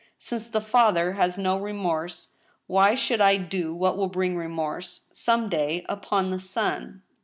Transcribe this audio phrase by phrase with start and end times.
[0.17, 2.33] Since the father has no remorse,
[2.65, 7.03] why should I do what will bring remorse, some day, upon the son